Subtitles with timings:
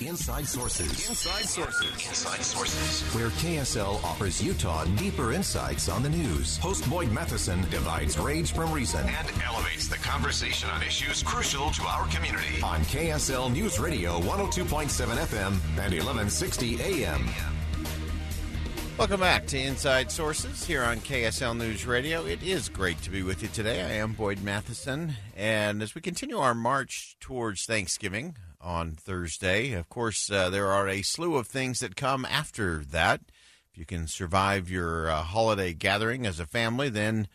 [0.00, 1.08] Inside Sources.
[1.08, 1.92] Inside Sources.
[1.92, 3.02] Inside Sources.
[3.14, 6.56] Where KSL offers Utah deeper insights on the news.
[6.58, 11.82] Host Boyd Matheson divides rage from reason and elevates the conversation on issues crucial to
[11.82, 12.60] our community.
[12.62, 17.24] On KSL News Radio 102.7 FM and 1160 AM.
[18.98, 22.26] Welcome back to Inside Sources here on KSL News Radio.
[22.26, 23.82] It is great to be with you today.
[23.82, 25.14] I am Boyd Matheson.
[25.36, 30.88] And as we continue our march towards Thanksgiving on Thursday, of course, uh, there are
[30.88, 33.20] a slew of things that come after that.
[33.72, 37.26] If you can survive your uh, holiday gathering as a family, then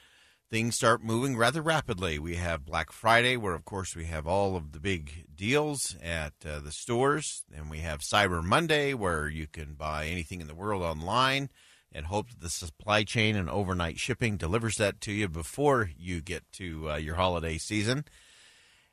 [0.49, 2.19] things start moving rather rapidly.
[2.19, 6.33] We have Black Friday, where, of course, we have all of the big deals at
[6.45, 7.43] uh, the stores.
[7.53, 11.49] And we have Cyber Monday, where you can buy anything in the world online
[11.91, 16.21] and hope that the supply chain and overnight shipping delivers that to you before you
[16.21, 18.05] get to uh, your holiday season.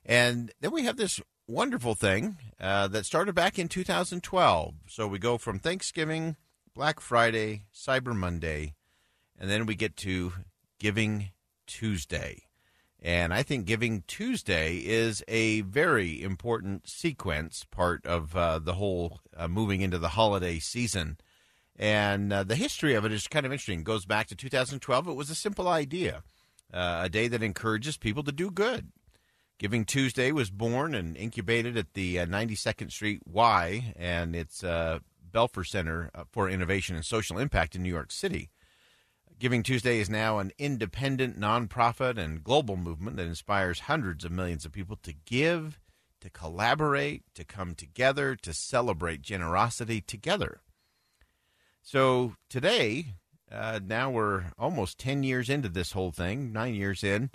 [0.06, 4.74] And then we have this wonderful thing uh, that started back in 2012.
[4.88, 6.36] So we go from Thanksgiving,
[6.74, 8.74] Black Friday, Cyber Monday,
[9.38, 10.32] and then we get to
[10.78, 11.30] Giving
[11.66, 12.42] Tuesday.
[13.00, 19.20] And I think Giving Tuesday is a very important sequence part of uh, the whole
[19.36, 21.18] uh, moving into the holiday season.
[21.76, 23.80] And uh, the history of it is kind of interesting.
[23.80, 25.08] It goes back to 2012.
[25.08, 26.22] It was a simple idea,
[26.72, 28.90] uh, a day that encourages people to do good.
[29.64, 34.98] Giving Tuesday was born and incubated at the 92nd uh, Street Y, and it's uh,
[35.32, 38.50] Belfer Center for Innovation and Social Impact in New York City.
[39.38, 44.66] Giving Tuesday is now an independent, nonprofit, and global movement that inspires hundreds of millions
[44.66, 45.80] of people to give,
[46.20, 50.60] to collaborate, to come together, to celebrate generosity together.
[51.82, 53.14] So today,
[53.50, 57.30] uh, now we're almost 10 years into this whole thing, nine years in.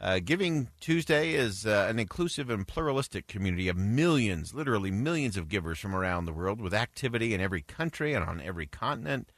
[0.00, 5.50] Uh, Giving Tuesday is uh, an inclusive and pluralistic community of millions, literally millions of
[5.50, 9.30] givers from around the world with activity in every country and on every continent.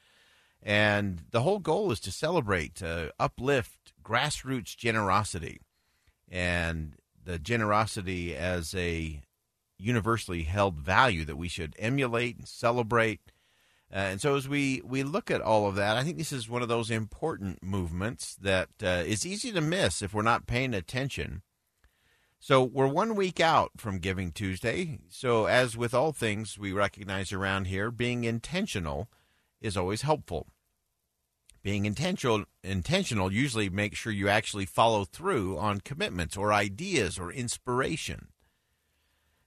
[0.63, 5.61] And the whole goal is to celebrate, to uplift grassroots generosity
[6.31, 6.95] and
[7.25, 9.21] the generosity as a
[9.79, 13.21] universally held value that we should emulate and celebrate.
[13.93, 16.49] Uh, and so, as we, we look at all of that, I think this is
[16.49, 20.73] one of those important movements that uh, is easy to miss if we're not paying
[20.73, 21.43] attention.
[22.41, 24.99] So, we're one week out from Giving Tuesday.
[25.11, 29.11] So, as with all things we recognize around here, being intentional
[29.61, 30.47] is always helpful.
[31.63, 37.31] Being intentional intentional usually makes sure you actually follow through on commitments or ideas or
[37.31, 38.29] inspiration.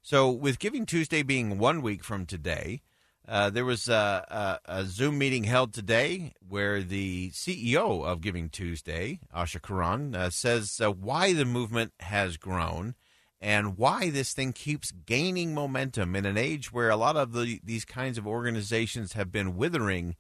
[0.04, 2.84] So, with Giving Tuesday being one week from today,
[3.28, 8.50] uh, there was a, a, a, Zoom meeting held today where the CEO of Giving
[8.50, 12.94] Tuesday, Asha Curran, uh, says uh, why the movement has grown
[13.42, 17.60] and why this thing keeps gaining momentum in an age where a lot of the,
[17.64, 20.16] these kinds of organizations have been withering.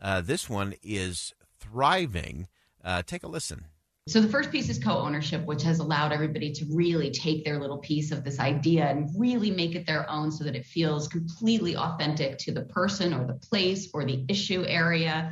[0.00, 2.48] Uh, this one is thriving.
[2.84, 3.66] Uh, take a listen.
[4.08, 7.76] So the first piece is co-ownership, which has allowed everybody to really take their little
[7.76, 11.76] piece of this idea and really make it their own so that it feels completely
[11.76, 15.30] authentic to the person or the place or the issue area.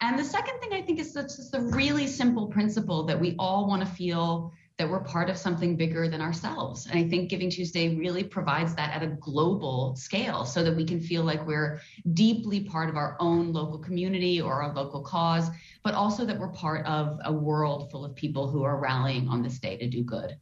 [0.00, 3.68] And the second thing I think is just the really simple principle that we all
[3.68, 6.86] want to feel that we're part of something bigger than ourselves.
[6.86, 10.84] And I think Giving Tuesday really provides that at a global scale so that we
[10.84, 11.80] can feel like we're
[12.12, 15.48] deeply part of our own local community or our local cause,
[15.82, 19.42] but also that we're part of a world full of people who are rallying on
[19.42, 20.36] this day to do good.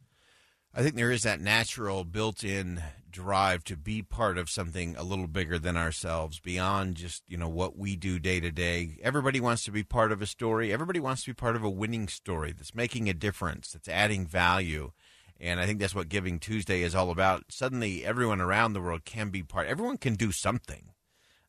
[0.77, 5.03] I think there is that natural built in drive to be part of something a
[5.03, 9.39] little bigger than ourselves beyond just you know what we do day to day everybody
[9.39, 12.09] wants to be part of a story everybody wants to be part of a winning
[12.09, 14.91] story that's making a difference that's adding value
[15.39, 19.05] and i think that's what giving tuesday is all about suddenly everyone around the world
[19.05, 20.89] can be part everyone can do something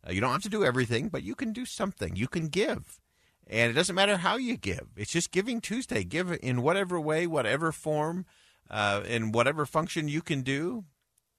[0.07, 2.15] Uh, you don't have to do everything, but you can do something.
[2.17, 3.01] You can give.
[3.47, 4.89] And it doesn't matter how you give.
[4.97, 6.05] It's just Giving Tuesday.
[6.05, 8.25] Give in whatever way, whatever form,
[8.71, 10.85] uh, in whatever function you can do.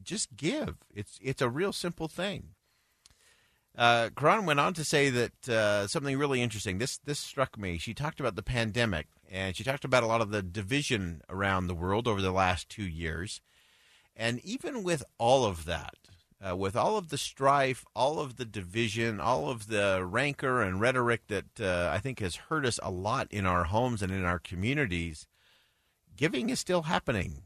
[0.01, 0.77] Just give.
[0.93, 2.49] It's it's a real simple thing.
[3.77, 6.77] Uh, Curran went on to say that uh, something really interesting.
[6.77, 7.77] This this struck me.
[7.77, 11.67] She talked about the pandemic, and she talked about a lot of the division around
[11.67, 13.41] the world over the last two years.
[14.15, 15.93] And even with all of that,
[16.45, 20.81] uh, with all of the strife, all of the division, all of the rancor and
[20.81, 24.23] rhetoric that uh, I think has hurt us a lot in our homes and in
[24.23, 25.27] our communities,
[26.17, 27.43] giving is still happening.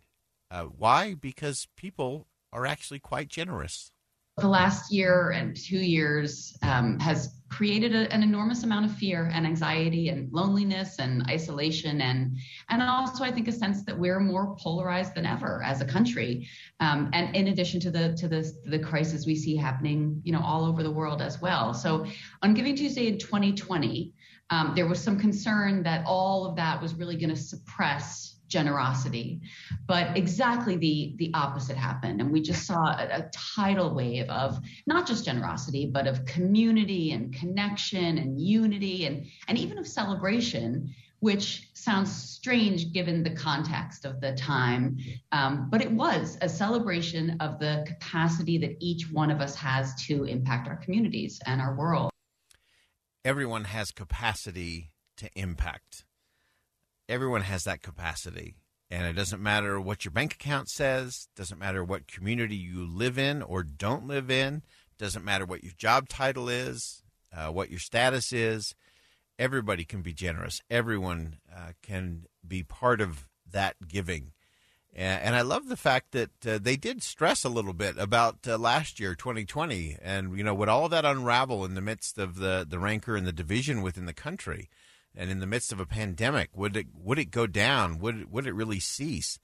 [0.50, 1.14] Uh, why?
[1.14, 3.92] Because people are actually quite generous
[4.38, 9.30] the last year and two years um, has created a, an enormous amount of fear
[9.34, 12.38] and anxiety and loneliness and isolation and
[12.70, 16.48] and also I think a sense that we're more polarized than ever as a country.
[16.80, 20.42] Um, and in addition to the to the the crisis we see happening, you know,
[20.42, 21.74] all over the world as well.
[21.74, 22.06] So
[22.42, 24.14] on Giving Tuesday in 2020,
[24.50, 29.42] um, there was some concern that all of that was really going to suppress generosity.
[29.88, 34.60] But exactly the the opposite happened, and we just saw a, a, tidal wave of
[34.86, 40.94] not just generosity, but of community and connection and unity and and even of celebration.
[41.22, 44.98] Which sounds strange given the context of the time,
[45.32, 49.94] um, but it was a celebration of the capacity that each one of us has
[50.08, 52.10] to impact our communities and our world.
[53.24, 56.06] Everyone has capacity to impact
[57.12, 58.56] everyone has that capacity.
[58.90, 63.18] And it doesn't matter what your bank account says, doesn't matter what community you live
[63.18, 64.64] in or don't live in,
[64.98, 67.04] doesn't matter what your job title is,
[67.36, 68.76] uh, what your status is.
[69.38, 70.62] Everybody can be generous.
[70.70, 74.32] Everyone uh, can be part of that giving.
[74.94, 78.58] And, I love the fact that uh, they did stress a little bit about uh,
[78.58, 82.68] last year, 2020, and you know, would all that unravel in the midst of the
[82.70, 84.70] the rancor and the division within the country
[85.16, 88.00] and in the midst of a pandemic, would it would it go down?
[88.00, 89.40] Would would it really cease?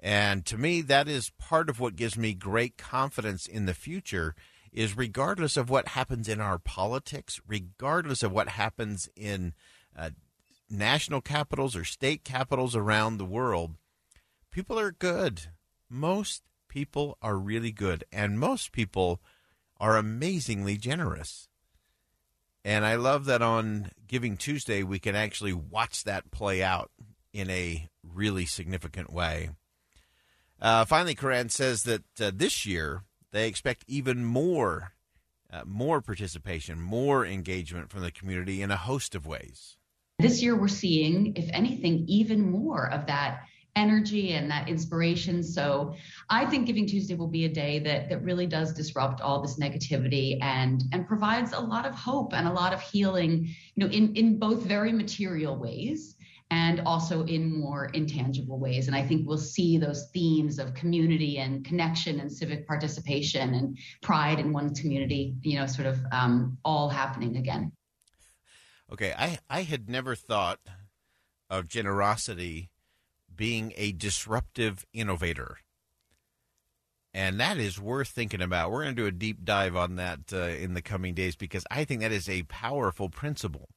[0.00, 4.34] And to me, that is part of what gives me great confidence in the future.
[4.70, 9.54] Is regardless of what happens in our politics, regardless of what happens in
[9.96, 10.10] uh,
[10.68, 13.76] national capitals or state capitals around the world,
[14.50, 15.46] people are good.
[15.88, 19.22] Most people are really good, and most people
[19.78, 21.48] are amazingly generous.
[22.68, 26.90] And I love that on Giving Tuesday, we can actually watch that play out
[27.32, 29.48] in a really significant way.
[30.60, 34.92] Uh, finally, Curran says that uh, this year they expect even more,
[35.50, 39.78] uh, more participation, more engagement from the community in a host of ways.
[40.18, 43.44] This year, we're seeing, if anything, even more of that
[43.76, 45.42] energy and that inspiration.
[45.42, 45.94] So
[46.28, 49.58] I think Giving Tuesday will be a day that that really does disrupt all this
[49.58, 53.90] negativity and and provides a lot of hope and a lot of healing, you know,
[53.90, 56.16] in in both very material ways
[56.50, 58.86] and also in more intangible ways.
[58.86, 63.78] And I think we'll see those themes of community and connection and civic participation and
[64.02, 67.72] pride in one's community, you know, sort of um, all happening again.
[68.90, 70.60] Okay, I I had never thought
[71.50, 72.70] of generosity
[73.38, 75.58] being a disruptive innovator.
[77.14, 78.70] And that is worth thinking about.
[78.70, 81.64] We're going to do a deep dive on that uh, in the coming days because
[81.70, 83.70] I think that is a powerful principle.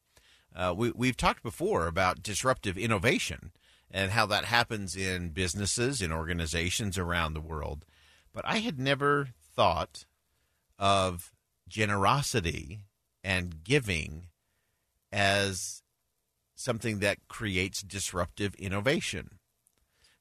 [0.53, 3.51] Uh, we, we've talked before about disruptive innovation
[3.89, 7.85] and how that happens in businesses, in organizations around the world.
[8.33, 10.05] But I had never thought
[10.77, 11.31] of
[11.69, 12.81] generosity
[13.23, 14.27] and giving
[15.11, 15.83] as
[16.55, 19.39] something that creates disruptive innovation.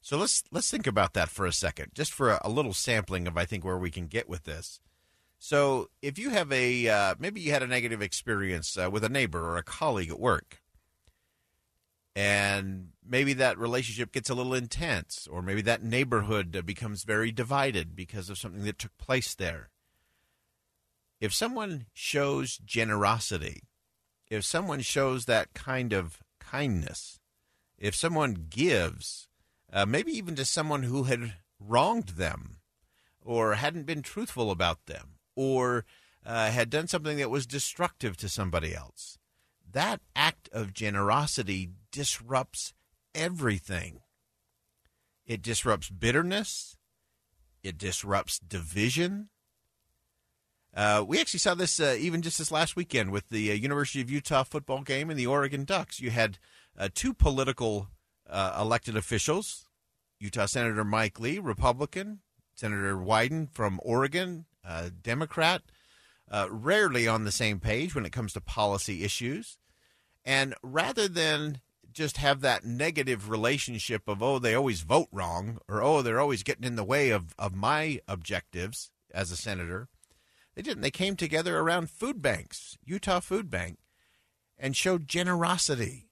[0.01, 3.27] So let's let's think about that for a second, just for a, a little sampling
[3.27, 4.79] of I think where we can get with this.
[5.37, 9.09] So if you have a uh, maybe you had a negative experience uh, with a
[9.09, 10.61] neighbor or a colleague at work,
[12.15, 17.31] and maybe that relationship gets a little intense, or maybe that neighborhood uh, becomes very
[17.31, 19.69] divided because of something that took place there.
[21.19, 23.61] If someone shows generosity,
[24.31, 27.19] if someone shows that kind of kindness,
[27.77, 29.27] if someone gives
[29.71, 32.57] uh, maybe even to someone who had wronged them
[33.23, 35.85] or hadn't been truthful about them or
[36.25, 39.17] uh, had done something that was destructive to somebody else.
[39.71, 42.73] That act of generosity disrupts
[43.15, 44.01] everything.
[45.25, 46.75] It disrupts bitterness.
[47.63, 49.29] It disrupts division.
[50.73, 54.01] Uh, we actually saw this uh, even just this last weekend with the uh, University
[54.01, 55.99] of Utah football game and the Oregon Ducks.
[55.99, 56.37] You had
[56.77, 57.87] uh, two political
[58.31, 59.65] uh, elected officials
[60.21, 62.19] Utah Senator Mike Lee, Republican,
[62.53, 65.63] Senator Wyden from Oregon, uh, Democrat,
[66.29, 69.57] uh, rarely on the same page when it comes to policy issues.
[70.23, 71.61] And rather than
[71.91, 76.43] just have that negative relationship of, oh, they always vote wrong, or oh, they're always
[76.43, 79.89] getting in the way of, of my objectives as a senator,
[80.55, 80.81] they didn't.
[80.81, 83.79] They came together around food banks, Utah Food Bank,
[84.57, 86.10] and showed generosity.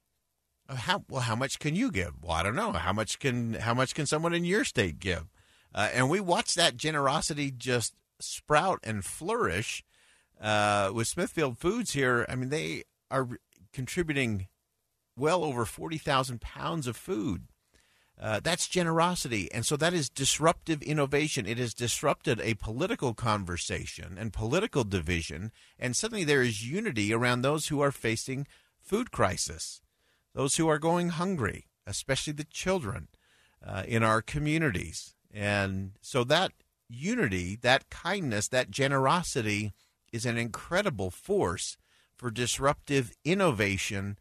[0.69, 1.21] How well?
[1.21, 2.13] How much can you give?
[2.21, 2.71] Well, I don't know.
[2.71, 5.25] How much can how much can someone in your state give?
[5.73, 9.83] Uh, and we watched that generosity just sprout and flourish
[10.41, 12.25] uh, with Smithfield Foods here.
[12.29, 13.27] I mean, they are
[13.73, 14.47] contributing
[15.17, 17.47] well over 40,000 pounds of food.
[18.19, 19.49] Uh, that's generosity.
[19.53, 21.45] And so that is disruptive innovation.
[21.45, 25.51] It has disrupted a political conversation and political division.
[25.77, 28.45] And suddenly there is unity around those who are facing
[28.81, 29.81] food crisis,
[30.39, 33.09] those who are going hungry, especially the children
[33.61, 35.13] uh, in our communities.
[35.33, 36.53] And so that
[36.87, 39.73] unity, that kindness, that generosity
[40.13, 41.75] is an incredible force
[42.15, 44.17] for disruptive innovation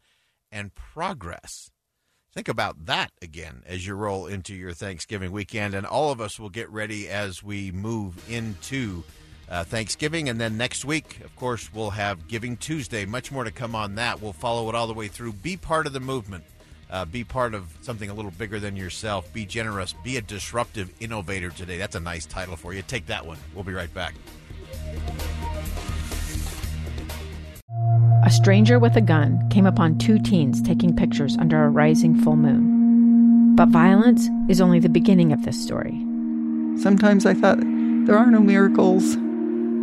[0.51, 1.71] and progress.
[2.33, 6.37] Think about that again as you roll into your Thanksgiving weekend, and all of us
[6.37, 9.05] will get ready as we move into
[9.49, 10.29] uh, Thanksgiving.
[10.29, 13.05] And then next week, of course, we'll have Giving Tuesday.
[13.05, 14.21] Much more to come on that.
[14.21, 15.33] We'll follow it all the way through.
[15.33, 16.43] Be part of the movement.
[16.91, 19.31] Uh, be part of something a little bigger than yourself.
[19.31, 19.93] Be generous.
[20.03, 21.77] Be a disruptive innovator today.
[21.77, 22.81] That's a nice title for you.
[22.81, 23.37] Take that one.
[23.53, 24.15] We'll be right back.
[28.25, 32.35] A stranger with a gun came upon two teens taking pictures under a rising full
[32.35, 33.55] moon.
[33.55, 35.97] But violence is only the beginning of this story.
[36.81, 39.15] Sometimes I thought, there are no miracles.